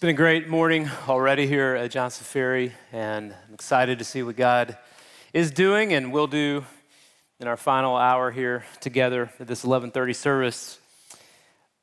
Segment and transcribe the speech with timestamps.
[0.00, 4.34] been a great morning already here at Johnson Ferry, and I'm excited to see what
[4.34, 4.78] God
[5.34, 6.64] is doing and will do
[7.38, 10.78] in our final hour here together at this 11:30 service.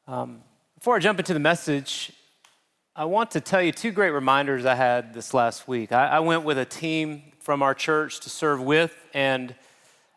[0.08, 0.42] Um,
[0.74, 2.12] before I jump into the message,
[2.96, 5.92] I want to tell you two great reminders I had this last week.
[5.92, 9.54] I, I went with a team from our church to serve with and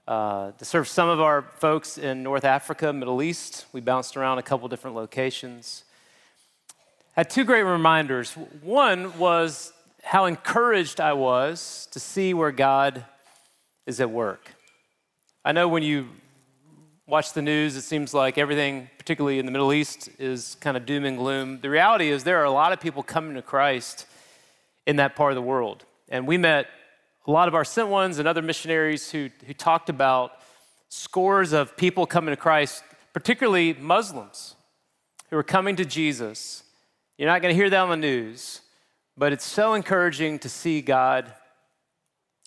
[0.08, 3.66] uh, to serve some of our folks in North Africa, Middle East.
[3.74, 5.84] We bounced around a couple different locations
[7.12, 8.32] had two great reminders.
[8.62, 9.72] One was
[10.02, 13.04] how encouraged I was to see where God
[13.86, 14.54] is at work.
[15.44, 16.08] I know when you
[17.06, 20.86] watch the news, it seems like everything, particularly in the Middle East, is kind of
[20.86, 21.60] doom and gloom.
[21.60, 24.06] The reality is, there are a lot of people coming to Christ
[24.86, 25.84] in that part of the world.
[26.08, 26.66] And we met
[27.26, 30.32] a lot of our sent ones and other missionaries who, who talked about
[30.88, 34.54] scores of people coming to Christ, particularly Muslims
[35.30, 36.64] who are coming to Jesus
[37.20, 38.62] you're not going to hear that on the news,
[39.14, 41.30] but it's so encouraging to see God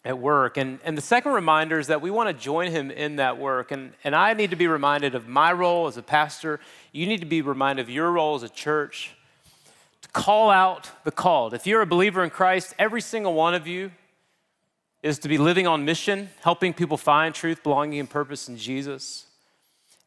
[0.03, 0.57] at work.
[0.57, 3.69] And, and the second reminder is that we want to join him in that work.
[3.69, 6.59] And, and I need to be reminded of my role as a pastor.
[6.91, 9.11] You need to be reminded of your role as a church
[10.01, 11.53] to call out the called.
[11.53, 13.91] If you're a believer in Christ, every single one of you
[15.03, 19.27] is to be living on mission, helping people find truth, belonging, and purpose in Jesus.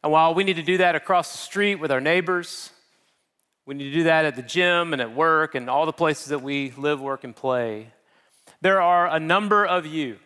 [0.03, 2.71] And while we need to do that across the street with our neighbors,
[3.67, 6.27] we need to do that at the gym and at work and all the places
[6.27, 7.91] that we live, work, and play.
[8.61, 10.19] There are a number of you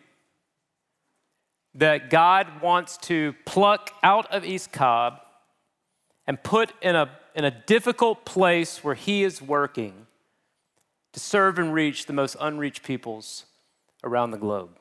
[1.74, 5.20] that God wants to pluck out of East Cobb
[6.24, 10.06] and put in a, in a difficult place where He is working
[11.12, 13.46] to serve and reach the most unreached peoples
[14.04, 14.78] around the globe.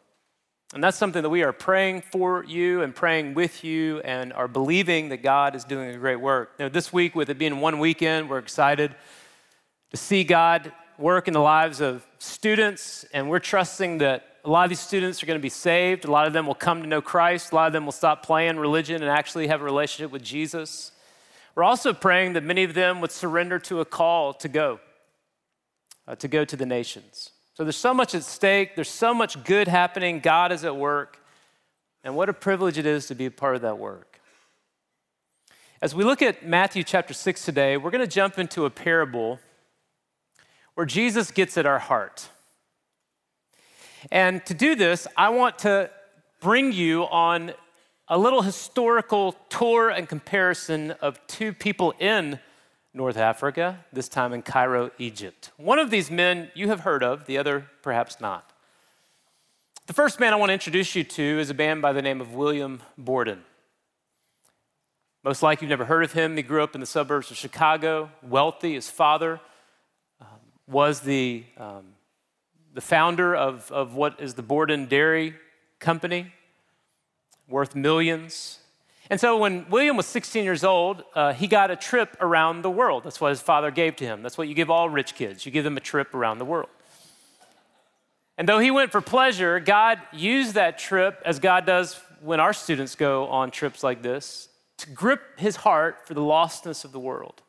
[0.74, 4.48] And that's something that we are praying for you and praying with you and are
[4.48, 6.58] believing that God is doing a great work.
[6.58, 8.96] This week, with it being one weekend, we're excited
[9.90, 14.64] to see God work in the lives of students, and we're trusting that a lot
[14.64, 16.06] of these students are going to be saved.
[16.06, 17.52] A lot of them will come to know Christ.
[17.52, 20.94] A lot of them will stop playing religion and actually have a relationship with Jesus.
[21.54, 24.80] We're also praying that many of them would surrender to a call to go,
[26.08, 27.32] uh, to go to the nations.
[27.54, 30.20] So there's so much at stake, there's so much good happening.
[30.20, 31.20] God is at work.
[32.04, 34.20] And what a privilege it is to be a part of that work.
[35.82, 39.40] As we look at Matthew chapter 6 today, we're going to jump into a parable
[40.76, 42.30] where Jesus gets at our heart.
[44.12, 45.90] And to do this, I want to
[46.40, 47.54] bring you on
[48.08, 52.40] a little historical tour and comparison of two people in
[52.94, 55.52] North Africa, this time in Cairo, Egypt.
[55.58, 58.52] One of these men you have heard of, the other perhaps not.
[59.88, 62.22] The first man I want to introduce you to is a man by the name
[62.22, 63.44] of William Borden.
[65.24, 66.36] Most likely you've never heard of him.
[66.36, 68.74] He grew up in the suburbs of Chicago, wealthy.
[68.74, 69.40] His father
[70.20, 70.28] um,
[70.68, 71.94] was the, um,
[72.74, 75.36] the founder of, of what is the Borden Dairy
[75.80, 76.32] Company,
[77.48, 78.61] worth millions.
[79.12, 82.72] And so when William was 16 years old, uh, he got a trip around the
[82.72, 83.04] world.
[83.04, 84.24] That's what his father gave to him.
[84.24, 85.46] That's what you give all rich kids.
[85.46, 86.70] You give them a trip around the world.
[88.38, 92.54] And though he went for pleasure, God used that trip, as God does when our
[92.54, 97.00] students go on trips like this, to grip his heart for the lostness of the
[97.00, 97.42] world.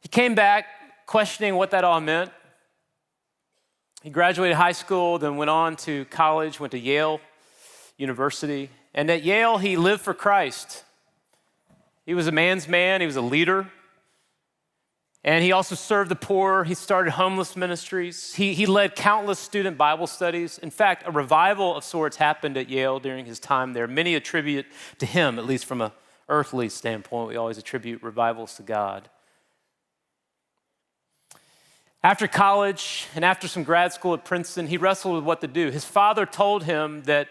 [0.00, 0.66] He came back
[1.06, 2.32] questioning what that all meant.
[4.02, 7.20] He graduated high school, then went on to college, went to Yale
[7.96, 8.70] University.
[8.94, 10.84] And at Yale, he lived for Christ.
[12.06, 13.70] He was a man's man, he was a leader.
[15.22, 16.64] And he also served the poor.
[16.64, 18.34] He started homeless ministries.
[18.34, 20.56] He, he led countless student Bible studies.
[20.56, 23.86] In fact, a revival of sorts happened at Yale during his time there.
[23.86, 24.64] Many attribute
[24.98, 25.92] to him, at least from an
[26.30, 27.28] earthly standpoint.
[27.28, 29.10] We always attribute revivals to God.
[32.02, 35.70] After college and after some grad school at Princeton, he wrestled with what to do.
[35.70, 37.28] His father told him that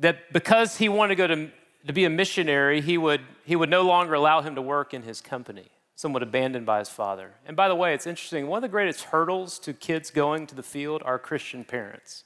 [0.00, 1.50] that because he wanted to go to,
[1.86, 5.02] to be a missionary, he would, he would no longer allow him to work in
[5.02, 7.32] his company, somewhat abandoned by his father.
[7.46, 10.54] And by the way, it's interesting, one of the greatest hurdles to kids going to
[10.54, 12.24] the field are Christian parents.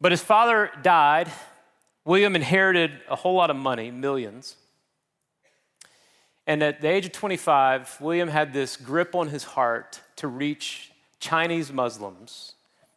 [0.00, 1.30] But his father died.
[2.04, 4.56] William inherited a whole lot of money, millions.
[6.44, 10.90] And at the age of 25, William had this grip on his heart to reach
[11.20, 12.54] Chinese Muslims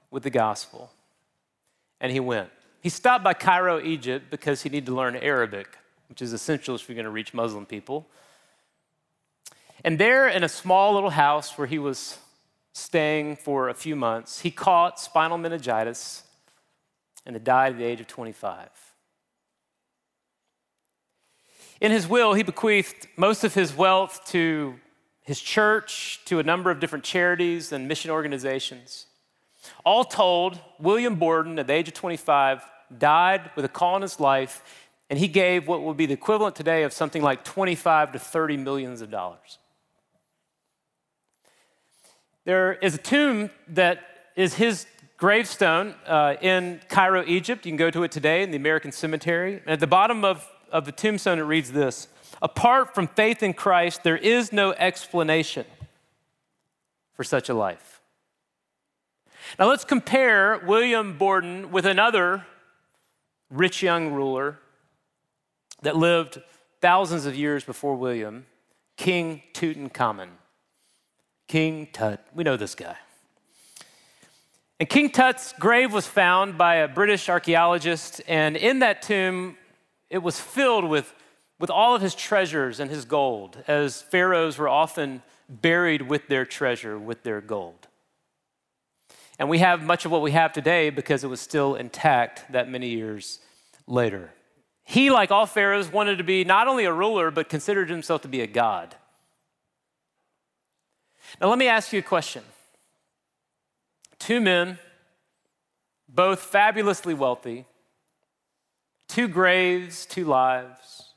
[0.09, 0.91] with the gospel
[1.99, 2.49] and he went.
[2.81, 5.77] He stopped by Cairo, Egypt, because he needed to learn Arabic,
[6.07, 8.07] which is essential if you're going to reach Muslim people.
[9.83, 12.17] And there, in a small little house where he was
[12.73, 16.23] staying for a few months, he caught spinal meningitis
[17.25, 18.69] and died at the age of 25.
[21.81, 24.75] In his will, he bequeathed most of his wealth to
[25.23, 29.07] his church, to a number of different charities and mission organizations.
[29.83, 32.63] All told, William Borden, at the age of 25,
[32.97, 34.63] died with a call in his life,
[35.09, 38.57] and he gave what would be the equivalent today of something like 25 to 30
[38.57, 39.59] millions of dollars.
[42.45, 44.01] There is a tomb that
[44.35, 44.85] is his
[45.17, 47.65] gravestone uh, in Cairo, Egypt.
[47.65, 49.55] You can go to it today in the American Cemetery.
[49.61, 52.07] And at the bottom of, of the tombstone, it reads this
[52.41, 55.65] Apart from faith in Christ, there is no explanation
[57.13, 57.94] for such a life.
[59.59, 62.45] Now let's compare William Borden with another
[63.49, 64.59] rich young ruler
[65.81, 66.41] that lived
[66.81, 68.45] thousands of years before William,
[68.97, 70.29] King Tutankhamun.
[71.47, 72.25] King Tut.
[72.33, 72.97] We know this guy.
[74.79, 79.57] And King Tut's grave was found by a British archaeologist, and in that tomb,
[80.09, 81.13] it was filled with,
[81.59, 86.45] with all of his treasures and his gold, as pharaohs were often buried with their
[86.45, 87.87] treasure, with their gold.
[89.37, 92.69] And we have much of what we have today because it was still intact that
[92.69, 93.39] many years
[93.85, 94.31] later.
[94.83, 98.27] He, like all pharaohs, wanted to be not only a ruler, but considered himself to
[98.27, 98.95] be a god.
[101.41, 102.43] Now, let me ask you a question.
[104.19, 104.79] Two men,
[106.07, 107.65] both fabulously wealthy,
[109.07, 111.13] two graves, two lives,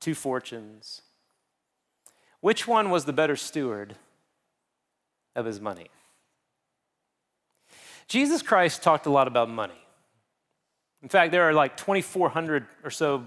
[0.00, 1.02] two fortunes.
[2.40, 3.96] Which one was the better steward
[5.36, 5.88] of his money?
[8.08, 9.78] Jesus Christ talked a lot about money.
[11.02, 13.24] In fact, there are like 2,400 or so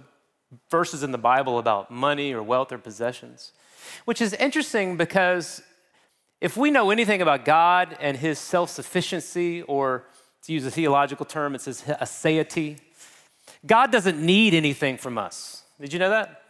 [0.69, 3.54] verses in the Bible about money or wealth or possessions,
[4.06, 5.62] which is interesting because
[6.42, 10.06] if we know anything about God and his self sufficiency, or
[10.44, 12.80] to use a theological term, it's says aseity,
[13.66, 15.63] God doesn't need anything from us.
[15.80, 16.42] Did you know that?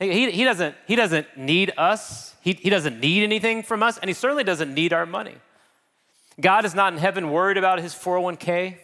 [0.00, 4.08] He, he, doesn't, he doesn't need us, he, he doesn't need anything from us, and
[4.08, 5.36] he certainly doesn't need our money.
[6.40, 8.76] God is not in heaven worried about his 401k.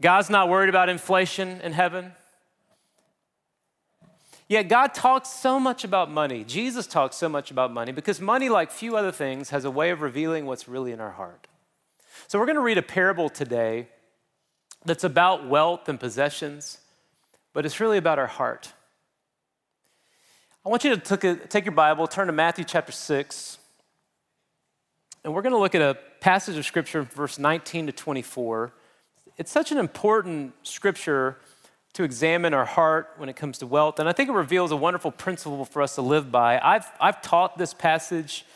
[0.00, 2.12] God's not worried about inflation in heaven.
[4.48, 6.44] Yet God talks so much about money.
[6.44, 9.90] Jesus talks so much about money because money, like few other things, has a way
[9.90, 11.46] of revealing what's really in our heart.
[12.28, 13.88] So we're going to read a parable today
[14.84, 16.78] that's about wealth and possessions,
[17.52, 18.72] but it's really about our heart.
[20.66, 23.58] I want you to take your Bible, turn to Matthew chapter 6,
[25.24, 28.72] and we're going to look at a passage of scripture, verse 19 to 24.
[29.36, 31.36] It's such an important scripture
[31.92, 33.98] to examine our heart when it comes to wealth.
[33.98, 36.58] And I think it reveals a wonderful principle for us to live by.
[36.58, 38.46] I've, I've taught this passage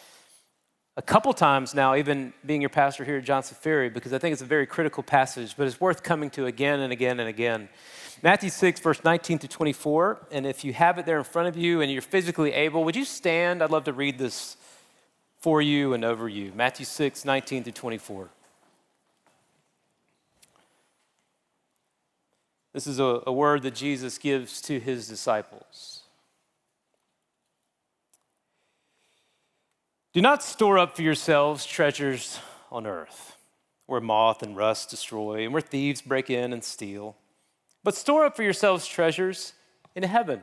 [0.96, 4.32] a couple times now, even being your pastor here at Johnson Ferry, because I think
[4.32, 7.68] it's a very critical passage, but it's worth coming to again and again and again.
[8.22, 10.26] Matthew 6, verse 19 to 24.
[10.30, 12.96] And if you have it there in front of you and you're physically able, would
[12.96, 13.62] you stand?
[13.62, 14.56] I'd love to read this
[15.40, 16.52] for you and over you.
[16.54, 18.28] Matthew 6, 19 to 24.
[22.72, 26.02] This is a, a word that Jesus gives to his disciples.
[30.12, 32.38] Do not store up for yourselves treasures
[32.70, 33.36] on earth,
[33.86, 37.16] where moth and rust destroy, and where thieves break in and steal.
[37.84, 39.54] But store up for yourselves treasures
[39.94, 40.42] in heaven,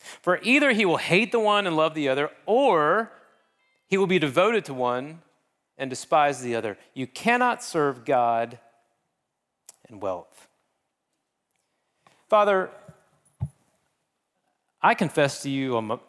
[0.00, 3.12] For either he will hate the one and love the other, or
[3.86, 5.20] he will be devoted to one
[5.76, 6.78] and despise the other.
[6.94, 8.58] You cannot serve God
[9.88, 10.48] and wealth.
[12.28, 12.70] Father,
[14.80, 16.00] I confess to you on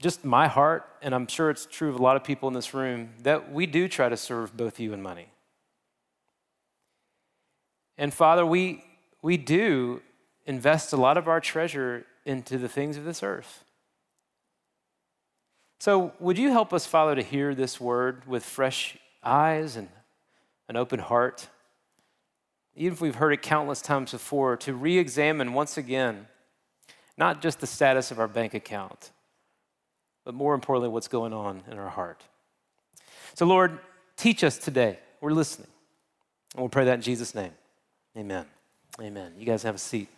[0.00, 2.72] just my heart, and I'm sure it's true of a lot of people in this
[2.72, 5.28] room, that we do try to serve both you and money.
[7.98, 8.82] And Father, we,
[9.20, 10.00] we do
[10.46, 13.64] invest a lot of our treasure into the things of this earth.
[15.78, 19.88] So, would you help us, Father, to hear this word with fresh eyes and
[20.68, 21.48] an open heart?
[22.76, 26.26] even if we've heard it countless times before, to re examine once again
[27.18, 29.10] not just the status of our bank account,
[30.24, 32.24] but more importantly, what's going on in our heart.
[33.34, 33.78] So, Lord,
[34.16, 34.98] teach us today.
[35.20, 35.68] We're listening.
[36.54, 37.52] And we'll pray that in Jesus' name.
[38.16, 38.46] Amen.
[38.98, 39.34] Amen.
[39.36, 40.08] You guys have a seat.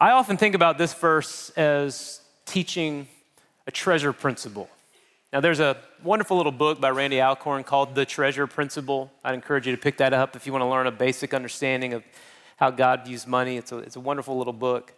[0.00, 3.08] I often think about this verse as teaching
[3.66, 4.70] a treasure principle.
[5.32, 9.10] Now, there's a wonderful little book by Randy Alcorn called The Treasure Principle.
[9.24, 11.94] I'd encourage you to pick that up if you want to learn a basic understanding
[11.94, 12.04] of
[12.58, 13.56] how God views money.
[13.56, 14.94] It's a, it's a wonderful little book.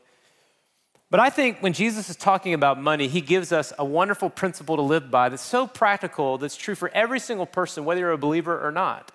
[1.09, 4.77] But I think when Jesus is talking about money, he gives us a wonderful principle
[4.77, 8.19] to live by that's so practical, that's true for every single person, whether you're a
[8.19, 9.13] believer or not.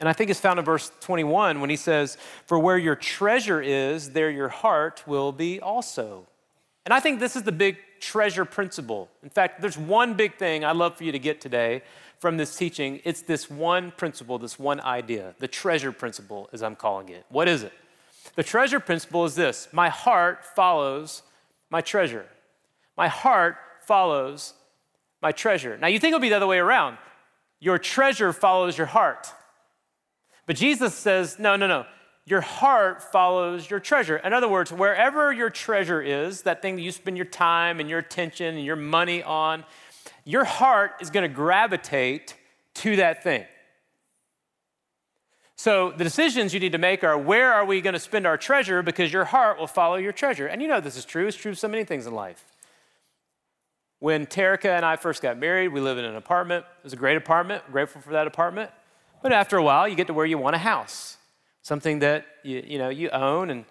[0.00, 2.16] And I think it's found in verse 21 when he says,
[2.46, 6.26] For where your treasure is, there your heart will be also.
[6.86, 9.10] And I think this is the big treasure principle.
[9.22, 11.82] In fact, there's one big thing I'd love for you to get today
[12.18, 13.00] from this teaching.
[13.04, 17.26] It's this one principle, this one idea, the treasure principle, as I'm calling it.
[17.28, 17.72] What is it?
[18.36, 21.22] The treasure principle is this my heart follows
[21.68, 22.26] my treasure.
[22.96, 24.54] My heart follows
[25.22, 25.76] my treasure.
[25.76, 26.96] Now, you think it'll be the other way around.
[27.60, 29.32] Your treasure follows your heart.
[30.50, 31.86] But Jesus says, no, no, no.
[32.26, 34.16] Your heart follows your treasure.
[34.16, 37.88] In other words, wherever your treasure is, that thing that you spend your time and
[37.88, 39.62] your attention and your money on,
[40.24, 42.34] your heart is going to gravitate
[42.74, 43.44] to that thing.
[45.54, 48.36] So the decisions you need to make are where are we going to spend our
[48.36, 50.48] treasure because your heart will follow your treasure.
[50.48, 51.28] And you know this is true.
[51.28, 52.44] It's true of so many things in life.
[54.00, 56.64] When Terica and I first got married, we lived in an apartment.
[56.80, 58.72] It was a great apartment, grateful for that apartment.
[59.22, 61.16] But after a while, you get to where you want a house,
[61.62, 63.64] something that you, you know you own and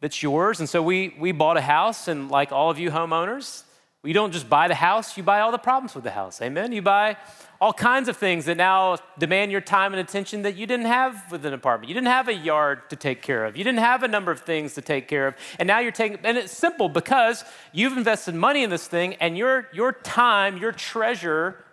[0.00, 0.60] that's yours.
[0.60, 3.64] And so we we bought a house, and like all of you homeowners,
[4.04, 6.40] you don't just buy the house, you buy all the problems with the house.
[6.40, 6.72] Amen.
[6.72, 7.16] You buy
[7.60, 11.30] all kinds of things that now demand your time and attention that you didn't have
[11.32, 11.88] with an apartment.
[11.88, 13.56] You didn't have a yard to take care of.
[13.56, 15.34] You didn't have a number of things to take care of.
[15.58, 19.36] And now you're taking, and it's simple because you've invested money in this thing and
[19.36, 21.64] your, your time, your treasure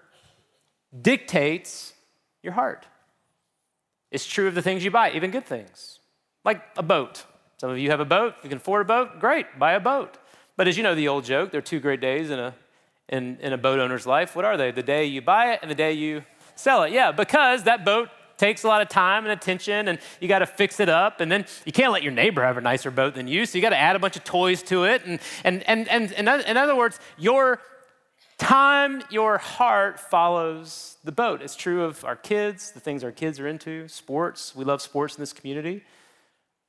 [0.99, 1.93] dictates
[2.41, 2.87] your heart.
[4.11, 5.99] It's true of the things you buy, even good things,
[6.43, 7.25] like a boat.
[7.57, 10.17] Some of you have a boat, you can afford a boat, great, buy a boat.
[10.57, 12.53] But as you know the old joke, there are two great days in a
[13.09, 14.35] in, in a boat owner's life.
[14.35, 14.71] What are they?
[14.71, 16.23] The day you buy it and the day you
[16.55, 16.91] sell it.
[16.91, 20.45] Yeah, because that boat takes a lot of time and attention and you got to
[20.45, 23.29] fix it up and then you can't let your neighbor have a nicer boat than
[23.29, 25.87] you so you got to add a bunch of toys to it and, and, and,
[25.87, 27.61] and, in other words your
[28.37, 31.41] time your heart follows the boat.
[31.41, 34.55] It's true of our kids the things our kids are into sports.
[34.55, 35.83] We love sports in this community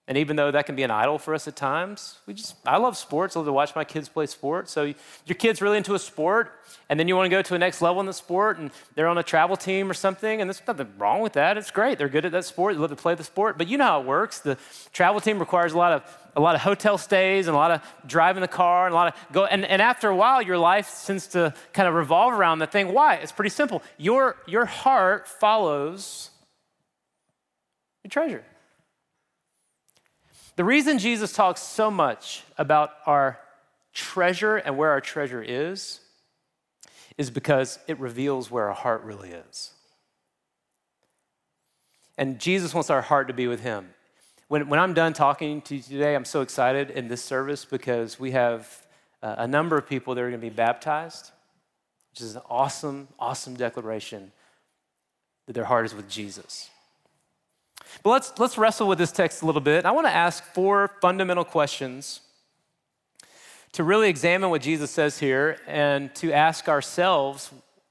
[0.08, 2.76] and even though that can be an idol for us at times, we just, I
[2.76, 3.34] love sports.
[3.34, 4.70] I love to watch my kids play sports.
[4.70, 4.94] So
[5.24, 6.52] your kid's really into a sport,
[6.88, 9.08] and then you want to go to a next level in the sport, and they're
[9.08, 11.58] on a travel team or something, and there's nothing wrong with that.
[11.58, 11.98] It's great.
[11.98, 12.74] They're good at that sport.
[12.74, 13.58] They love to play the sport.
[13.58, 14.38] But you know how it works.
[14.38, 14.56] The
[14.92, 17.80] travel team requires a lot of a lot of hotel stays and a lot of
[18.06, 21.02] driving the car and a lot of go and, and after a while your life
[21.06, 22.92] tends to kind of revolve around the thing.
[22.92, 23.14] Why?
[23.14, 23.82] It's pretty simple.
[23.96, 26.30] Your your heart follows
[28.04, 28.44] your treasure.
[30.56, 33.38] The reason Jesus talks so much about our
[33.92, 36.00] treasure and where our treasure is
[37.18, 39.72] is because it reveals where our heart really is.
[42.18, 43.90] And Jesus wants our heart to be with Him.
[44.48, 48.18] When, when I'm done talking to you today, I'm so excited in this service because
[48.18, 48.86] we have
[49.22, 51.32] uh, a number of people that are going to be baptized,
[52.10, 54.32] which is an awesome, awesome declaration
[55.46, 56.70] that their heart is with Jesus.
[58.02, 59.84] But let's, let's wrestle with this text a little bit.
[59.84, 62.20] I want to ask four fundamental questions
[63.72, 67.50] to really examine what Jesus says here and to ask ourselves,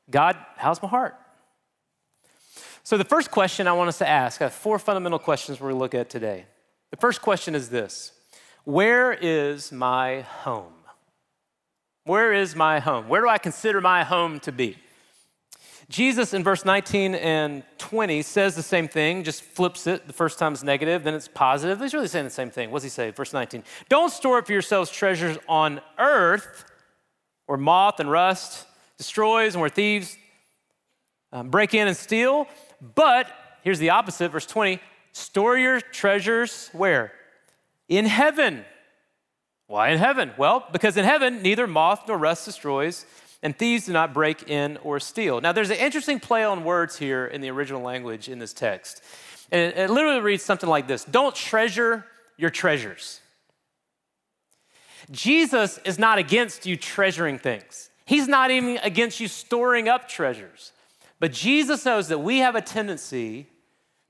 [0.10, 1.16] God, how's my heart?
[2.84, 5.70] So, the first question I want us to ask, I have four fundamental questions we're
[5.70, 6.46] going to look at today.
[6.92, 8.12] The first question is this
[8.64, 10.74] Where is my home?
[12.04, 13.10] Where is my home?
[13.10, 14.78] Where do I consider my home to be?
[15.90, 20.08] Jesus in verse 19 and 20 says the same thing, just flips it.
[20.08, 21.80] The first time is negative, then it's positive.
[21.80, 22.72] He's really saying the same thing.
[22.72, 23.12] What's he say?
[23.12, 26.66] Verse 19 Don't store up for yourselves treasures on earth
[27.46, 28.66] where moth and rust
[28.98, 30.18] destroys and where thieves
[31.32, 32.48] um, break in and steal.
[32.96, 33.32] But
[33.64, 34.80] here's the opposite, verse 20
[35.12, 37.12] store your treasures where?
[37.88, 38.66] In heaven.
[39.68, 40.32] Why in heaven?
[40.38, 43.06] Well, because in heaven neither moth nor rust destroys
[43.42, 45.42] and thieves do not break in or steal.
[45.42, 49.04] Now, there's an interesting play on words here in the original language in this text.
[49.52, 52.06] And it, it literally reads something like this Don't treasure
[52.38, 53.22] your treasures.
[55.12, 60.72] Jesus is not against you treasuring things, He's not even against you storing up treasures.
[61.20, 63.48] But Jesus knows that we have a tendency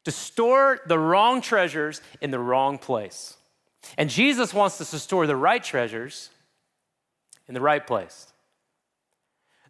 [0.06, 3.38] to store the wrong treasures in the wrong place.
[3.98, 6.30] And Jesus wants us to store the right treasures
[7.48, 8.34] in the right place.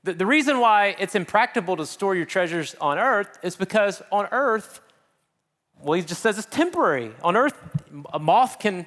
[0.05, 4.27] The, the reason why it's impractical to store your treasures on earth is because on
[4.31, 4.79] earth,
[5.81, 7.11] well, he just says it's temporary.
[7.23, 7.59] On earth,
[8.13, 8.85] a moth can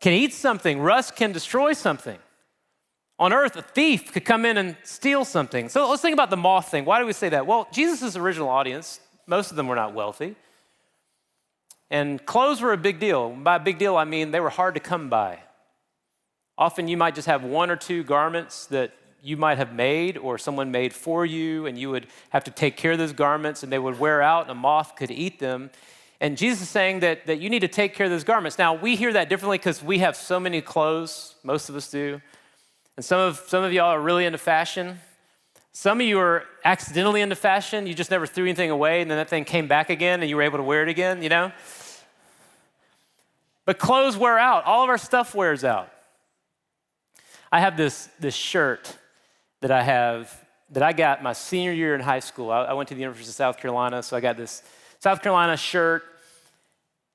[0.00, 2.18] can eat something, rust can destroy something.
[3.18, 5.68] On earth, a thief could come in and steal something.
[5.68, 6.84] So let's think about the moth thing.
[6.84, 7.46] Why do we say that?
[7.46, 10.36] Well, Jesus' original audience, most of them were not wealthy.
[11.90, 13.30] And clothes were a big deal.
[13.30, 15.40] By big deal, I mean they were hard to come by.
[16.56, 20.38] Often you might just have one or two garments that you might have made or
[20.38, 23.72] someone made for you, and you would have to take care of those garments and
[23.72, 25.70] they would wear out and a moth could eat them.
[26.20, 28.58] And Jesus is saying that, that you need to take care of those garments.
[28.58, 32.20] Now, we hear that differently because we have so many clothes, most of us do.
[32.96, 34.98] And some of, some of y'all are really into fashion.
[35.72, 37.86] Some of you are accidentally into fashion.
[37.86, 40.36] You just never threw anything away, and then that thing came back again, and you
[40.36, 41.52] were able to wear it again, you know?
[43.66, 44.64] But clothes wear out.
[44.64, 45.92] All of our stuff wears out.
[47.52, 48.96] I have this, this shirt
[49.60, 52.50] that I have that I got my senior year in high school.
[52.50, 54.62] I, I went to the University of South Carolina, so I got this
[54.98, 56.02] South Carolina shirt,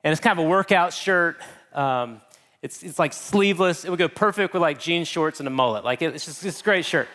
[0.03, 1.38] and it's kind of a workout shirt.
[1.74, 2.21] Um,
[2.62, 3.86] it's, it's like sleeveless.
[3.86, 5.83] It would go perfect with like jean shorts and a mullet.
[5.83, 7.07] Like it's just it's a great shirt.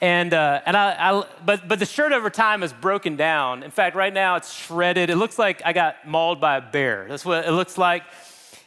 [0.00, 3.62] And, uh, and I, I, but, but the shirt over time is broken down.
[3.62, 5.10] In fact, right now it's shredded.
[5.10, 7.06] It looks like I got mauled by a bear.
[7.06, 8.04] That's what it looks like.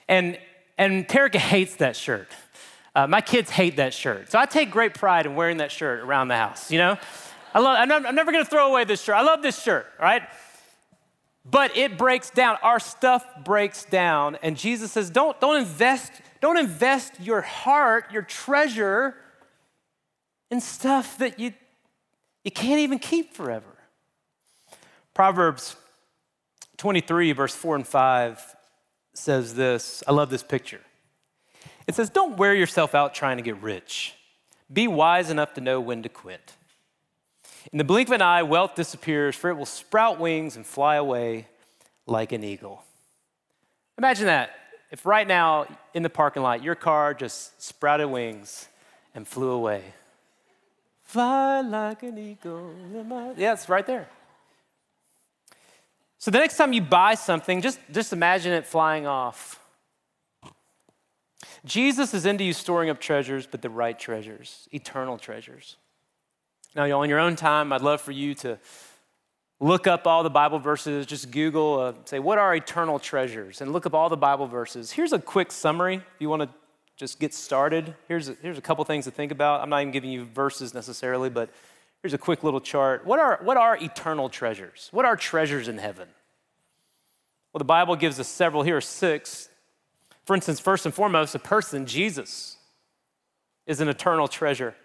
[0.07, 0.37] And,
[0.77, 2.27] and Terica hates that shirt.
[2.95, 4.31] Uh, my kids hate that shirt.
[4.31, 6.97] So I take great pride in wearing that shirt around the house, you know?
[7.53, 9.15] I love, I'm, I'm never gonna throw away this shirt.
[9.15, 10.23] I love this shirt, right?
[11.45, 12.57] But it breaks down.
[12.61, 14.37] Our stuff breaks down.
[14.41, 19.15] And Jesus says, don't, don't invest, don't invest your heart, your treasure
[20.49, 21.53] in stuff that you,
[22.43, 23.65] you can't even keep forever.
[25.13, 25.75] Proverbs
[26.77, 28.55] 23, verse 4 and 5
[29.13, 30.03] says this.
[30.07, 30.81] I love this picture.
[31.87, 34.15] It says, Don't wear yourself out trying to get rich.
[34.71, 36.53] Be wise enough to know when to quit.
[37.71, 40.95] In the blink of an eye, wealth disappears, for it will sprout wings and fly
[40.95, 41.47] away
[42.05, 42.83] like an eagle.
[43.97, 44.51] Imagine that.
[44.91, 48.67] If right now in the parking lot, your car just sprouted wings
[49.15, 49.83] and flew away.
[51.03, 52.73] Fly like an eagle.
[53.37, 54.07] Yeah, it's right there.
[56.17, 59.59] So the next time you buy something, just, just imagine it flying off.
[61.65, 65.77] Jesus is into you storing up treasures, but the right treasures, eternal treasures.
[66.75, 68.59] Now, y'all, in your own time, I'd love for you to
[69.59, 73.61] look up all the Bible verses, just Google, uh, say, what are eternal treasures?
[73.61, 74.91] And look up all the Bible verses.
[74.91, 76.49] Here's a quick summary if you want to
[76.97, 77.95] just get started.
[78.07, 79.61] Here's a, here's a couple things to think about.
[79.61, 81.49] I'm not even giving you verses necessarily, but
[82.01, 83.05] here's a quick little chart.
[83.05, 84.89] What are, what are eternal treasures?
[84.91, 86.09] What are treasures in heaven?
[87.53, 88.63] Well, the Bible gives us several.
[88.63, 89.47] Here are six.
[90.25, 92.57] For instance, first and foremost, a person, Jesus,
[93.65, 94.75] is an eternal treasure.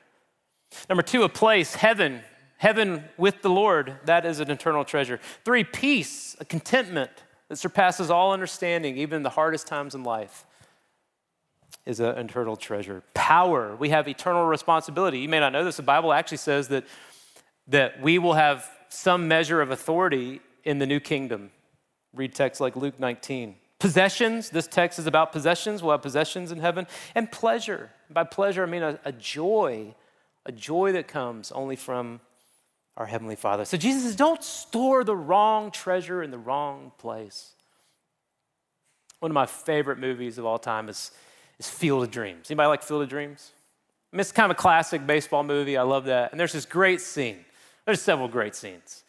[0.89, 2.23] Number two, a place, heaven,
[2.57, 5.21] heaven with the Lord, that is an eternal treasure.
[5.45, 7.11] Three, peace, a contentment
[7.49, 10.45] that surpasses all understanding, even the hardest times in life,
[11.87, 13.03] is an eternal treasure.
[13.15, 15.21] Power, we have eternal responsibility.
[15.21, 16.85] You may not know this, the Bible actually says that,
[17.69, 21.51] that we will have some measure of authority in the new kingdom.
[22.13, 23.55] Read texts like Luke 19.
[23.79, 25.83] Possessions, this text is about possessions.
[25.83, 26.87] We'll have possessions in heaven.
[27.15, 27.91] And pleasure.
[28.11, 29.95] By pleasure, I mean a, a joy,
[30.45, 32.21] a joy that comes only from
[32.97, 33.65] our Heavenly Father.
[33.65, 37.53] So Jesus says, don't store the wrong treasure in the wrong place.
[39.21, 41.13] One of my favorite movies of all time is,
[41.61, 42.51] is Field of Dreams.
[42.51, 43.53] Anybody like Field of Dreams?
[44.13, 45.77] I mean, it's kind of a classic baseball movie.
[45.77, 46.33] I love that.
[46.33, 47.45] And there's this great scene.
[47.85, 49.05] There's several great scenes.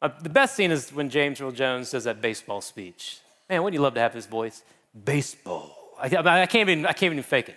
[0.00, 3.20] Uh, the best scene is when James Earl Jones does that baseball speech.
[3.48, 4.62] Man, wouldn't you love to have his voice?
[5.04, 5.74] Baseball.
[6.00, 7.56] I, I, can't even, I can't even fake it.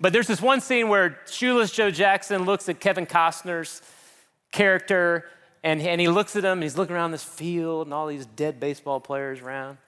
[0.00, 3.82] But there's this one scene where Shoeless Joe Jackson looks at Kevin Costner's
[4.50, 5.26] character
[5.62, 8.26] and, and he looks at him and he's looking around this field and all these
[8.26, 9.78] dead baseball players around.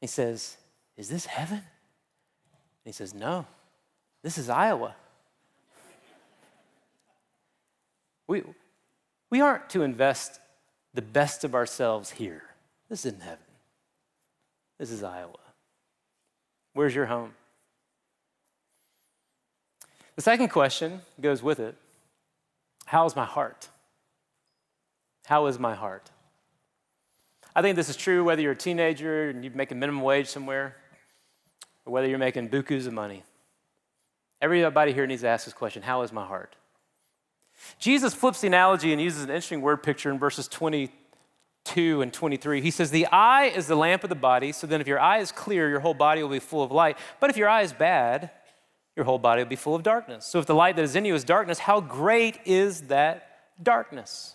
[0.00, 0.56] He says,
[0.96, 1.58] Is this heaven?
[1.58, 1.64] And
[2.84, 3.46] he says, No,
[4.22, 4.94] this is Iowa.
[8.26, 8.44] We,
[9.28, 10.40] we aren't to invest
[10.94, 12.44] the best of ourselves here.
[12.88, 13.38] This isn't heaven.
[14.80, 15.36] This is Iowa.
[16.72, 17.34] Where's your home?
[20.16, 21.76] The second question goes with it
[22.86, 23.68] How is my heart?
[25.26, 26.10] How is my heart?
[27.54, 30.28] I think this is true whether you're a teenager and you make a minimum wage
[30.28, 30.76] somewhere,
[31.84, 33.22] or whether you're making bukus of money.
[34.40, 36.56] Everybody here needs to ask this question How is my heart?
[37.78, 40.90] Jesus flips the analogy and uses an interesting word picture in verses 20
[41.64, 42.60] 2 and 23.
[42.60, 45.18] He says, The eye is the lamp of the body, so then if your eye
[45.18, 46.98] is clear, your whole body will be full of light.
[47.20, 48.30] But if your eye is bad,
[48.96, 50.26] your whole body will be full of darkness.
[50.26, 53.28] So if the light that is in you is darkness, how great is that
[53.62, 54.34] darkness?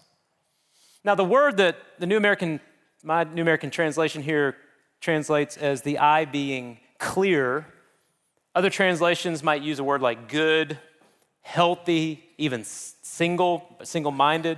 [1.03, 2.59] Now, the word that the New American,
[3.03, 4.55] my New American translation here
[5.01, 7.67] translates as the eye being clear,
[8.55, 10.79] Other translations might use a word like good,
[11.41, 14.57] healthy, even single, single minded.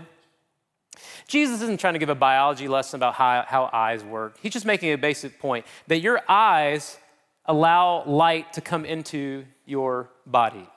[1.27, 4.37] Jesus isn't trying to give a biology lesson about how, how eyes work.
[4.41, 6.97] He's just making a basic point that your eyes
[7.45, 10.67] allow light to come into your body.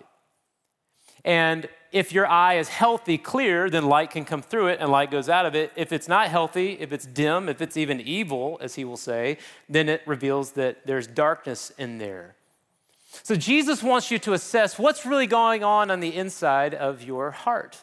[1.25, 5.11] And if your eye is healthy, clear, then light can come through it and light
[5.11, 5.73] goes out of it.
[5.77, 9.39] If it's not healthy, if it's dim, if it's even evil, as he will say,
[9.69, 12.37] then it reveals that there's darkness in there.
[13.25, 17.33] So Jesus wants you to assess what's really going on on the inside of your
[17.33, 17.83] heart.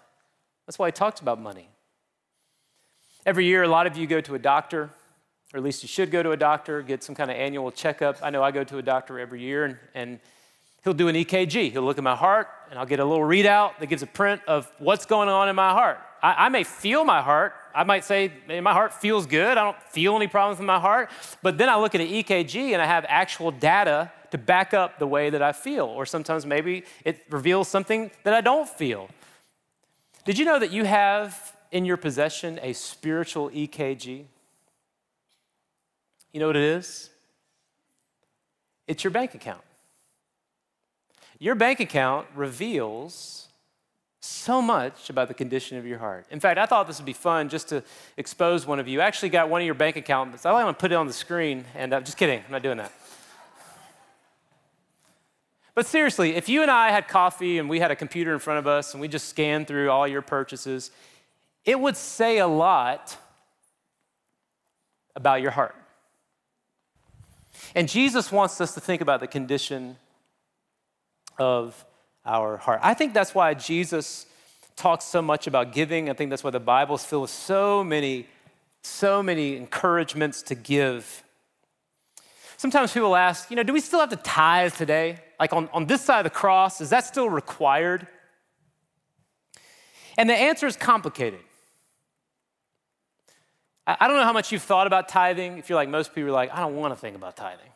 [0.65, 1.69] That's why he talks about money.
[3.27, 4.89] Every year, a lot of you go to a doctor,
[5.53, 8.19] or at least you should go to a doctor, get some kind of annual checkup.
[8.23, 10.19] I know I go to a doctor every year, and, and
[10.85, 11.73] he'll do an EKG.
[11.73, 14.41] He'll look at my heart, and I'll get a little readout that gives a print
[14.47, 15.99] of what's going on in my heart.
[16.23, 17.53] I, I may feel my heart.
[17.75, 19.57] I might say, my heart feels good.
[19.57, 21.09] I don't feel any problems with my heart.
[21.43, 24.99] But then I look at an EKG and I have actual data to back up
[24.99, 25.83] the way that I feel.
[25.83, 29.09] Or sometimes maybe it reveals something that I don't feel.
[30.23, 34.25] Did you know that you have in your possession a spiritual EKG?
[36.33, 37.09] You know what it is?
[38.87, 39.61] It's your bank account.
[41.39, 43.47] Your bank account reveals
[44.19, 46.25] so much about the condition of your heart.
[46.31, 47.83] In fact, I thought this would be fun just to
[48.17, 49.01] expose one of you.
[49.01, 50.45] I actually got one of your bank accounts.
[50.45, 52.77] I want to put it on the screen, and I'm just kidding, I'm not doing
[52.77, 52.91] that.
[55.75, 58.57] But seriously, if you and I had coffee and we had a computer in front
[58.57, 60.89] of us and we just scanned through all your purchases,
[61.67, 63.17] it would say a lot
[65.15, 65.75] about your heart.
[67.75, 69.97] And Jesus wants us to think about the condition
[71.37, 71.85] of
[72.25, 72.79] our heart.
[72.81, 74.27] I think that's why Jesus
[74.77, 76.09] talks so much about giving.
[76.09, 78.27] I think that's why the Bible is filled with so many,
[78.81, 81.21] so many encouragements to give.
[82.55, 85.19] Sometimes people ask, you know, do we still have to tithe today?
[85.37, 88.07] Like on, on this side of the cross, is that still required?
[90.17, 91.41] And the answer is complicated.
[93.87, 95.57] I, don't know how much you've thought about tithing.
[95.57, 97.69] If you're like most people, are like, I don't want to think about tithing.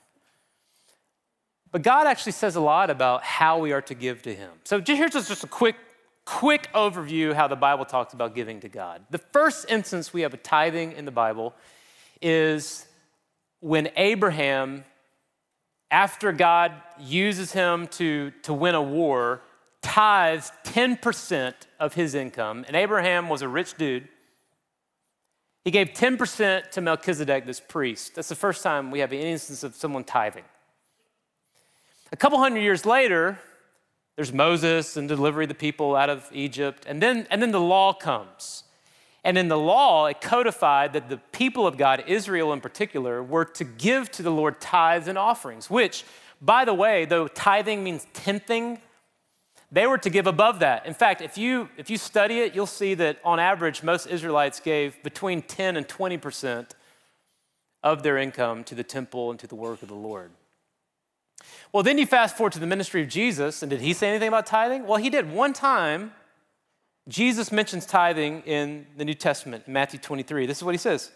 [1.72, 4.52] But God actually says a lot about how we are to give to Him.
[4.66, 5.78] So here's just a quick,
[6.26, 9.04] quick overview how the Bible talks about giving to God.
[9.10, 11.54] The first instance we have a tithing in the Bible
[12.22, 12.86] is
[13.62, 14.84] when Abraham,
[15.90, 19.42] after God uses him to, to win a war,
[19.82, 22.66] tithes 10% of his income.
[22.68, 24.10] And Abraham was a rich dude.
[25.64, 28.16] He gave 10% to Melchizedek, this priest.
[28.16, 30.44] That's the first time we have an instance of someone tithing.
[32.12, 33.40] A couple hundred years later,
[34.16, 37.60] there's Moses and delivery of the people out of Egypt, and then, and then the
[37.60, 38.64] law comes.
[39.24, 43.46] And in the law, it codified that the people of God, Israel in particular, were
[43.46, 46.04] to give to the Lord tithes and offerings, which,
[46.42, 48.82] by the way, though tithing means tenthing,
[49.72, 50.86] they were to give above that.
[50.86, 54.60] In fact, if you, if you study it, you'll see that on average, most Israelites
[54.60, 56.72] gave between 10 and 20%
[57.84, 60.32] of their income to the temple and to the work of the Lord.
[61.72, 64.28] Well, then you fast forward to the ministry of Jesus, and did he say anything
[64.28, 64.86] about tithing?
[64.86, 65.32] Well, he did.
[65.32, 66.12] One time,
[67.08, 70.46] Jesus mentions tithing in the New Testament, Matthew 23.
[70.46, 71.12] This is what he says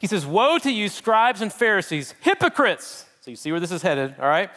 [0.00, 3.06] He says, Woe to you, scribes and Pharisees, hypocrites!
[3.22, 4.50] So you see where this is headed, all right?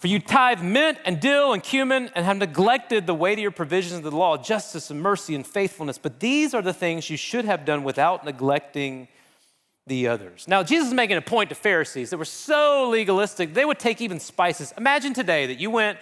[0.00, 4.02] For you tithe mint and dill and cumin and have neglected the weightier provisions of
[4.02, 5.98] the law, justice and mercy and faithfulness.
[5.98, 9.08] But these are the things you should have done without neglecting
[9.86, 10.46] the others.
[10.46, 14.00] Now, Jesus is making a point to Pharisees that were so legalistic, they would take
[14.00, 14.72] even spices.
[14.76, 15.98] Imagine today that you went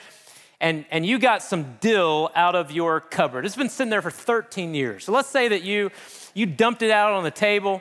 [0.60, 3.46] and, and you got some dill out of your cupboard.
[3.46, 5.04] It's been sitting there for 13 years.
[5.04, 5.90] So let's say that you,
[6.34, 7.80] you dumped it out on the table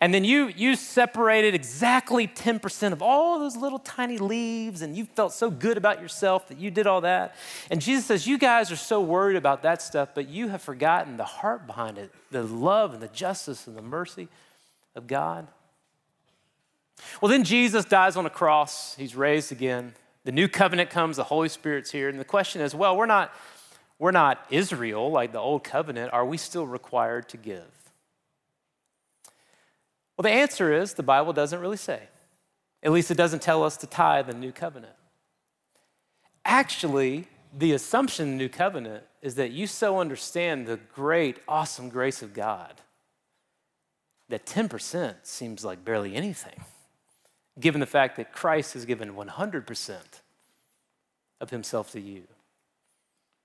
[0.00, 5.04] and then you, you separated exactly 10% of all those little tiny leaves, and you
[5.04, 7.36] felt so good about yourself that you did all that.
[7.70, 11.16] And Jesus says, You guys are so worried about that stuff, but you have forgotten
[11.16, 14.28] the heart behind it the love and the justice and the mercy
[14.96, 15.46] of God?
[17.20, 18.96] Well, then Jesus dies on a cross.
[18.96, 19.94] He's raised again.
[20.24, 22.08] The new covenant comes, the Holy Spirit's here.
[22.08, 23.32] And the question is well, we're not,
[23.98, 26.12] we're not Israel like the old covenant.
[26.12, 27.83] Are we still required to give?
[30.16, 32.08] Well, the answer is the Bible doesn't really say.
[32.82, 34.92] At least it doesn't tell us to tithe the new covenant.
[36.44, 41.88] Actually, the assumption in the new covenant is that you so understand the great, awesome
[41.88, 42.74] grace of God
[44.28, 46.64] that 10% seems like barely anything,
[47.58, 49.96] given the fact that Christ has given 100%
[51.40, 52.24] of himself to you.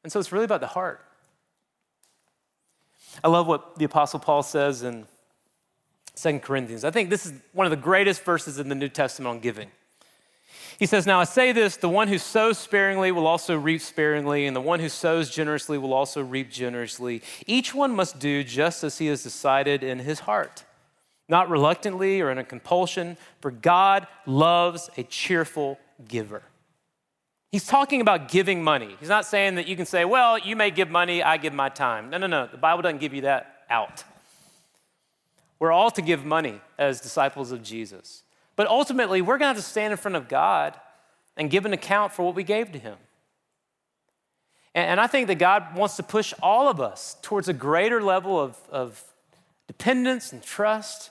[0.03, 1.05] And so it's really about the heart.
[3.23, 5.05] I love what the Apostle Paul says in
[6.21, 6.83] 2 Corinthians.
[6.83, 9.69] I think this is one of the greatest verses in the New Testament on giving.
[10.79, 14.45] He says, Now I say this the one who sows sparingly will also reap sparingly,
[14.45, 17.21] and the one who sows generously will also reap generously.
[17.45, 20.63] Each one must do just as he has decided in his heart,
[21.27, 25.77] not reluctantly or in a compulsion, for God loves a cheerful
[26.07, 26.43] giver.
[27.51, 28.95] He's talking about giving money.
[28.99, 31.69] He's not saying that you can say, Well, you may give money, I give my
[31.69, 32.09] time.
[32.09, 32.47] No, no, no.
[32.47, 34.03] The Bible doesn't give you that out.
[35.59, 38.23] We're all to give money as disciples of Jesus.
[38.55, 40.79] But ultimately, we're going to have to stand in front of God
[41.37, 42.97] and give an account for what we gave to Him.
[44.75, 48.39] And, I think that God wants to push all of us towards a greater level
[48.39, 49.03] of, of
[49.67, 51.09] dependence and trust.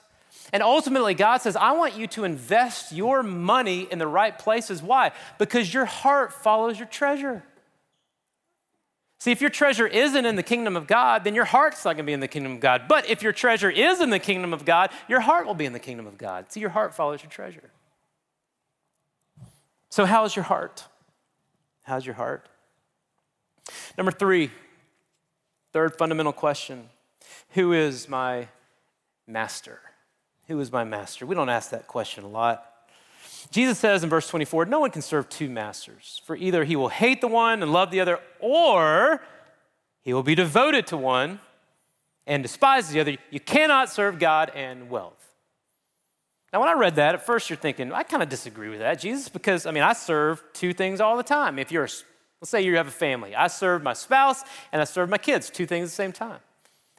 [0.53, 4.81] And ultimately, God says, I want you to invest your money in the right places.
[4.81, 5.11] Why?
[5.37, 7.43] Because your heart follows your treasure.
[9.19, 12.05] See, if your treasure isn't in the kingdom of God, then your heart's not going
[12.05, 12.83] to be in the kingdom of God.
[12.87, 15.73] But if your treasure is in the kingdom of God, your heart will be in
[15.73, 16.49] the kingdom of God.
[16.51, 17.69] See, your heart follows your treasure.
[19.89, 20.85] So, how is your heart?
[21.83, 22.47] How's your heart?
[23.97, 24.51] Number three,
[25.73, 26.87] third fundamental question
[27.51, 28.47] Who is my
[29.27, 29.81] master?
[30.47, 31.25] Who is my master?
[31.25, 32.68] We don't ask that question a lot.
[33.51, 36.89] Jesus says in verse 24, no one can serve two masters, for either he will
[36.89, 39.21] hate the one and love the other, or
[40.03, 41.39] he will be devoted to one
[42.27, 43.17] and despise the other.
[43.31, 45.15] You cannot serve God and wealth.
[46.53, 48.99] Now, when I read that, at first you're thinking, I kind of disagree with that,
[48.99, 51.59] Jesus, because I mean, I serve two things all the time.
[51.59, 51.87] If you're,
[52.41, 55.49] let's say you have a family, I serve my spouse and I serve my kids,
[55.49, 56.39] two things at the same time.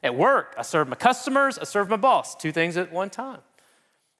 [0.03, 3.39] At work, I serve my customers, I serve my boss, two things at one time.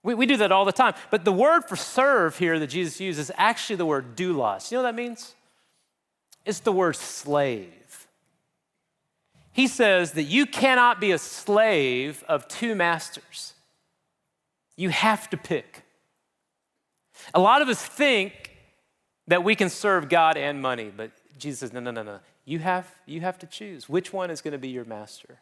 [0.03, 0.93] We, we do that all the time.
[1.09, 4.71] But the word for serve here that Jesus uses is actually the word doulos.
[4.71, 5.35] You know what that means?
[6.45, 8.07] It's the word slave.
[9.53, 13.53] He says that you cannot be a slave of two masters.
[14.77, 15.83] You have to pick.
[17.33, 18.51] A lot of us think
[19.27, 22.19] that we can serve God and money, but Jesus says, no, no, no, no.
[22.45, 25.39] You have, you have to choose which one is going to be your master.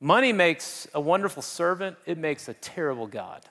[0.00, 3.44] Money makes a wonderful servant, it makes a terrible God.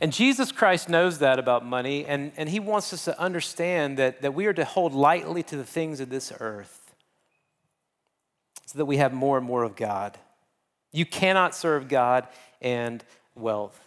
[0.00, 4.22] And Jesus Christ knows that about money, and, and he wants us to understand that,
[4.22, 6.94] that we are to hold lightly to the things of this earth
[8.66, 10.16] so that we have more and more of God.
[10.92, 12.28] You cannot serve God
[12.60, 13.02] and
[13.34, 13.80] wealth.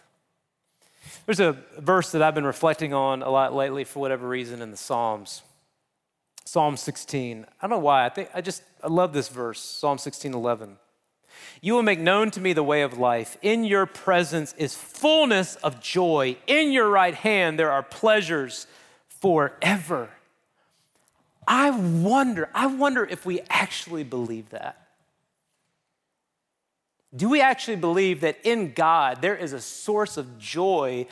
[1.24, 4.70] There's a verse that I've been reflecting on a lot lately for whatever reason in
[4.70, 5.42] the Psalms.
[6.52, 7.46] Psalm 16.
[7.46, 8.04] I don't know why.
[8.04, 10.76] I think I just I love this verse, Psalm 16, 11.
[11.62, 13.38] You will make known to me the way of life.
[13.40, 16.36] In your presence is fullness of joy.
[16.46, 18.66] In your right hand there are pleasures
[19.08, 20.10] forever.
[21.48, 24.88] I wonder, I wonder if we actually believe that.
[27.16, 31.06] Do we actually believe that in God there is a source of joy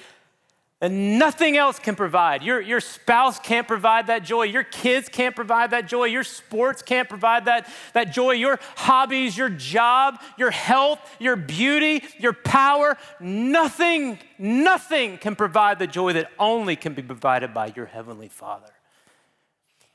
[0.81, 2.43] and nothing else can provide.
[2.43, 4.45] Your, your spouse can't provide that joy.
[4.45, 6.07] Your kids can't provide that joy.
[6.07, 8.33] Your sports can't provide that, that joy.
[8.33, 15.87] Your hobbies, your job, your health, your beauty, your power, nothing, nothing can provide the
[15.87, 18.73] joy that only can be provided by your Heavenly Father.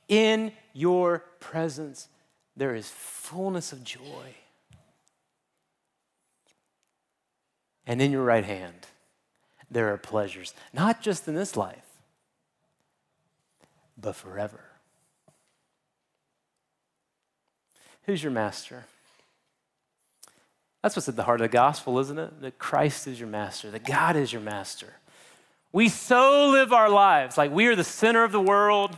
[0.08, 2.10] In your presence,
[2.56, 4.36] there is fullness of joy.
[7.88, 8.86] And in your right hand,
[9.70, 11.86] there are pleasures, not just in this life,
[13.98, 14.62] but forever.
[18.04, 18.86] Who's your master?
[20.82, 22.42] That's what's at the heart of the gospel, isn't it?
[22.42, 24.94] That Christ is your master, that God is your master.
[25.72, 28.96] We so live our lives like we are the center of the world,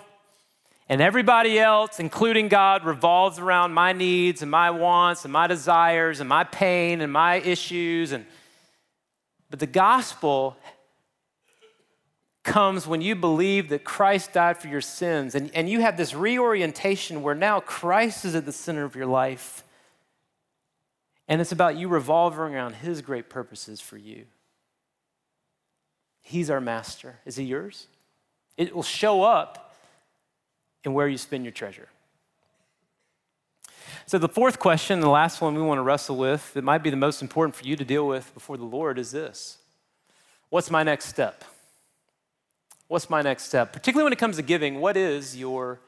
[0.90, 6.20] and everybody else, including God, revolves around my needs and my wants and my desires
[6.20, 8.26] and my pain and my issues and
[9.50, 10.58] but the gospel
[12.44, 16.16] comes when you believe that Christ died for your sins and, and you have this
[16.16, 19.64] reorientation where now Christ is at the center of your life.
[21.28, 24.26] And it's about you revolving around his great purposes for you.
[26.22, 27.20] He's our master.
[27.26, 27.88] Is he yours?
[28.56, 29.76] It will show up
[30.84, 31.90] in where you spend your treasure.
[34.10, 36.89] So, the fourth question, the last one we want to wrestle with, that might be
[36.89, 39.58] the most important for you to deal with before the Lord, is this
[40.50, 41.43] What's my next step?
[42.88, 43.74] What's my next step?
[43.74, 45.82] Particularly when it comes to giving, what is your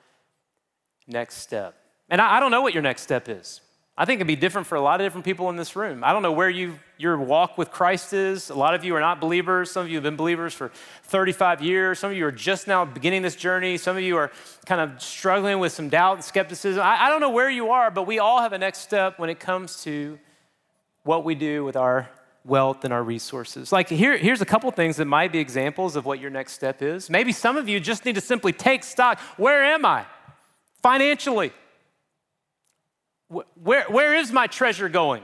[1.08, 1.76] next step?
[2.10, 3.62] And I, I don't know what your next step is.
[3.98, 6.04] I think it'd be different for a lot of different people in this room.
[6.04, 8.50] I don't know where you, your walk with Christ is.
[8.50, 9.72] A lot of you are not believers.
[9.72, 10.70] Some of you have been believers for
[11.04, 11.98] 35 years.
[11.98, 13.78] Some of you are just now beginning this journey.
[13.78, 14.30] Some of you are
[14.66, 16.84] kind of struggling with some doubt and skepticism.
[16.84, 19.30] I, I don't know where you are, but we all have a next step when
[19.30, 20.20] it comes to
[21.04, 22.10] what we do with our
[22.44, 23.72] wealth and our resources.
[23.72, 26.82] Like, here, here's a couple things that might be examples of what your next step
[26.82, 27.10] is.
[27.10, 29.20] Maybe some of you just need to simply take stock.
[29.38, 30.06] Where am I
[30.84, 31.54] financially?
[33.30, 35.24] Where, where is my treasure going?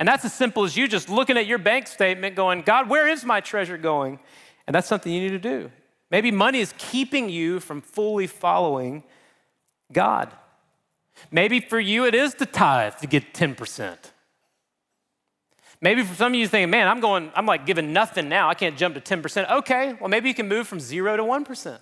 [0.00, 3.06] And that's as simple as you just looking at your bank statement going, God, where
[3.06, 4.18] is my treasure going?
[4.66, 5.70] And that's something you need to do.
[6.10, 9.04] Maybe money is keeping you from fully following
[9.92, 10.32] God.
[11.30, 13.98] Maybe for you, it is the tithe to get 10%.
[15.82, 18.48] Maybe for some of you thinking, man, I'm going, I'm like giving nothing now.
[18.48, 19.50] I can't jump to 10%.
[19.50, 21.78] Okay, well, maybe you can move from zero to 1%,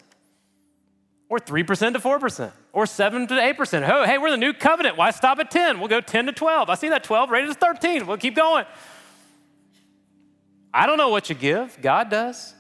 [1.29, 3.89] or 3% to 4%, or 7 to 8%.
[3.89, 4.97] Oh, hey, we're the new covenant.
[4.97, 5.79] Why stop at 10?
[5.79, 6.71] We'll go 10 to 12.
[6.71, 8.07] I see that 12 rated as 13.
[8.07, 8.65] We'll keep going.
[10.73, 12.55] I don't know what you give, God does.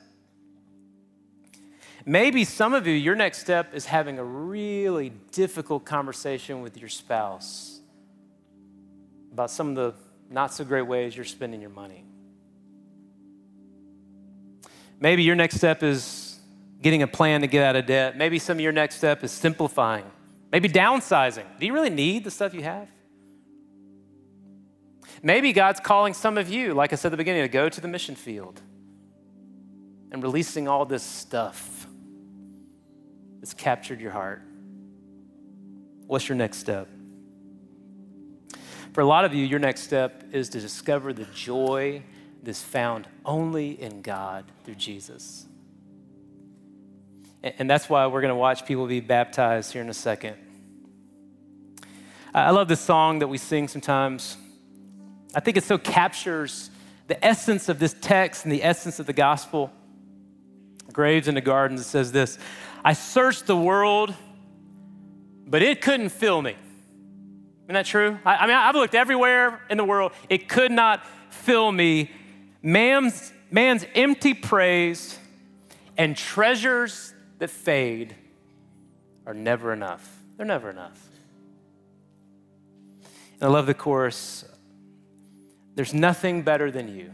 [2.04, 6.88] Maybe some of you, your next step is having a really difficult conversation with your
[6.88, 7.80] spouse
[9.32, 9.94] about some of the
[10.30, 12.04] not so great ways you're spending your money.
[15.00, 16.27] Maybe your next step is
[16.80, 18.16] getting a plan to get out of debt.
[18.16, 20.04] Maybe some of your next step is simplifying,
[20.52, 21.44] maybe downsizing.
[21.58, 22.88] Do you really need the stuff you have?
[25.22, 27.80] Maybe God's calling some of you, like I said at the beginning, to go to
[27.80, 28.60] the mission field
[30.12, 31.88] and releasing all this stuff
[33.40, 34.42] that's captured your heart.
[36.06, 36.88] What's your next step?
[38.92, 42.02] For a lot of you, your next step is to discover the joy
[42.42, 45.47] that's found only in God through Jesus.
[47.42, 50.36] And that's why we're going to watch people be baptized here in a second.
[52.34, 54.36] I love this song that we sing sometimes.
[55.34, 56.70] I think it so captures
[57.06, 59.72] the essence of this text and the essence of the gospel.
[60.92, 62.38] Graves Into Gardens says this
[62.84, 64.14] I searched the world,
[65.46, 66.56] but it couldn't fill me.
[67.64, 68.18] Isn't that true?
[68.24, 70.12] I, I mean, I've looked everywhere in the world.
[70.28, 72.10] It could not fill me.
[72.62, 75.18] Man's, man's empty praise
[75.96, 78.14] and treasures that fade
[79.26, 80.22] are never enough.
[80.36, 81.00] They're never enough.
[83.40, 84.44] And I love the chorus
[85.74, 87.12] there's nothing better than you.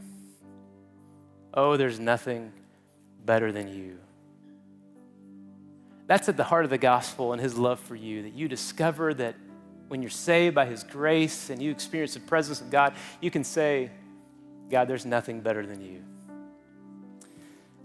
[1.53, 2.51] Oh, there's nothing
[3.23, 3.99] better than you.
[6.07, 9.13] That's at the heart of the gospel and his love for you, that you discover
[9.13, 9.35] that
[9.89, 13.45] when you're saved by His grace and you experience the presence of God, you can
[13.45, 13.91] say,
[14.71, 16.03] God, there's nothing better than you.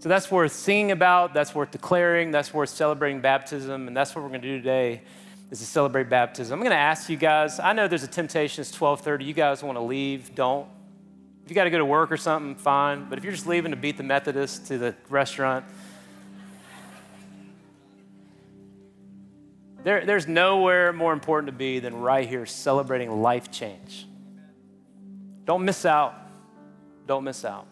[0.00, 4.22] So that's worth singing about, that's worth declaring, that's worth celebrating baptism, and that's what
[4.22, 5.02] we're going to do today
[5.50, 6.54] is to celebrate baptism.
[6.54, 9.62] I'm going to ask you guys, I know there's a temptation, it's 1230, you guys
[9.62, 10.66] want to leave, don't.
[11.44, 13.72] If you got to go to work or something, fine, but if you're just leaving
[13.72, 15.66] to beat the Methodist to the restaurant,
[19.82, 24.06] There, there's nowhere more important to be than right here celebrating life change.
[25.46, 26.14] Don't miss out.
[27.06, 27.66] Don't miss out.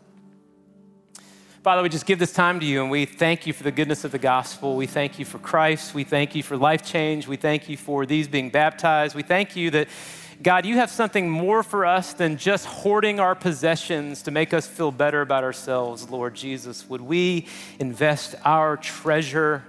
[1.69, 4.03] Father, we just give this time to you and we thank you for the goodness
[4.03, 4.75] of the gospel.
[4.75, 5.93] We thank you for Christ.
[5.93, 7.29] We thank you for life change.
[7.29, 9.15] We thank you for these being baptized.
[9.15, 9.89] We thank you that,
[10.43, 14.67] God, you have something more for us than just hoarding our possessions to make us
[14.67, 16.89] feel better about ourselves, Lord Jesus.
[16.89, 17.47] Would we
[17.79, 19.63] invest our treasure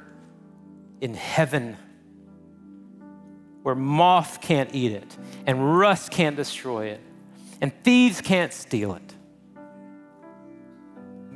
[1.01, 1.77] in heaven?
[3.63, 7.01] where moth can't eat it, and rust can't destroy it,
[7.59, 9.08] and thieves can't steal it.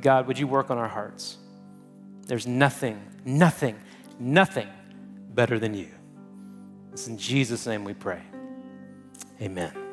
[0.04, 1.38] God, would you work on our hearts?
[2.26, 3.80] There's nothing, nothing,
[4.20, 4.68] nothing
[5.30, 5.88] better than you.
[6.92, 8.20] It's in Jesus' name we pray.
[9.40, 9.83] Amen.